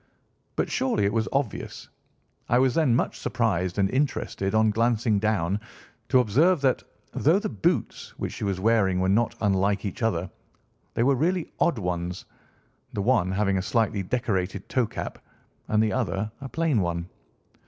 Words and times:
"But, 0.55 0.67
surely, 0.71 1.05
it 1.05 1.13
was 1.13 1.27
obvious. 1.31 1.87
I 2.49 2.57
was 2.57 2.73
then 2.73 2.95
much 2.95 3.19
surprised 3.19 3.77
and 3.77 3.87
interested 3.91 4.55
on 4.55 4.71
glancing 4.71 5.19
down 5.19 5.59
to 6.09 6.17
observe 6.21 6.59
that, 6.61 6.81
though 7.11 7.37
the 7.37 7.49
boots 7.49 8.17
which 8.17 8.33
she 8.33 8.43
was 8.43 8.59
wearing 8.59 8.99
were 8.99 9.09
not 9.09 9.35
unlike 9.41 9.85
each 9.85 10.01
other, 10.01 10.31
they 10.95 11.03
were 11.03 11.13
really 11.13 11.51
odd 11.59 11.77
ones; 11.77 12.25
the 12.93 13.03
one 13.03 13.31
having 13.33 13.59
a 13.59 13.61
slightly 13.61 14.01
decorated 14.01 14.67
toe 14.67 14.87
cap, 14.87 15.19
and 15.67 15.83
the 15.83 15.93
other 15.93 16.31
a 16.41 16.49
plain 16.49 16.81
one. 16.81 17.07